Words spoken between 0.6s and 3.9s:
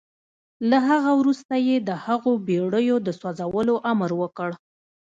له هغه وروسته يې د هغو بېړيو د سوځولو